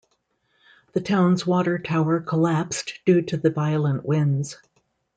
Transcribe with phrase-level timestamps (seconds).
[0.93, 4.57] The town's water tower collapsed due to the violent winds.